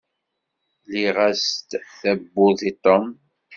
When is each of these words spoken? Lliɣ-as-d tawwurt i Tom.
Lliɣ-as-d 0.85 1.69
tawwurt 1.99 2.61
i 2.69 2.71
Tom. 2.83 3.05